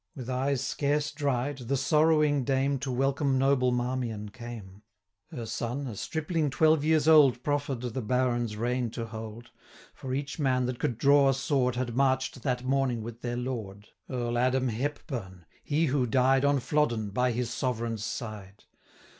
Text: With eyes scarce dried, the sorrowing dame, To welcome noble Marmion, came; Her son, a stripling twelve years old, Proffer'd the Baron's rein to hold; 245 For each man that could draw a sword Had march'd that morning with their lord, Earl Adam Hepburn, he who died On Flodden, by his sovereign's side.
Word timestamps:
With 0.15 0.31
eyes 0.31 0.61
scarce 0.65 1.11
dried, 1.11 1.59
the 1.59 1.77
sorrowing 1.77 2.43
dame, 2.43 2.79
To 2.79 2.89
welcome 2.91 3.37
noble 3.37 3.71
Marmion, 3.71 4.29
came; 4.29 4.81
Her 5.29 5.45
son, 5.45 5.85
a 5.85 5.95
stripling 5.95 6.49
twelve 6.49 6.83
years 6.83 7.07
old, 7.07 7.43
Proffer'd 7.43 7.81
the 7.81 8.01
Baron's 8.01 8.57
rein 8.57 8.89
to 8.93 9.05
hold; 9.05 9.51
245 9.93 9.93
For 9.99 10.13
each 10.15 10.39
man 10.39 10.65
that 10.65 10.79
could 10.79 10.97
draw 10.97 11.29
a 11.29 11.35
sword 11.35 11.75
Had 11.75 11.95
march'd 11.95 12.41
that 12.41 12.63
morning 12.63 13.03
with 13.03 13.21
their 13.21 13.37
lord, 13.37 13.89
Earl 14.09 14.39
Adam 14.39 14.69
Hepburn, 14.69 15.45
he 15.63 15.85
who 15.85 16.07
died 16.07 16.43
On 16.45 16.59
Flodden, 16.59 17.11
by 17.11 17.31
his 17.31 17.51
sovereign's 17.51 18.03
side. 18.03 18.63